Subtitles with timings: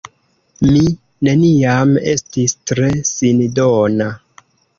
[0.69, 0.79] Mi
[1.27, 4.11] neniam estis tre sindona.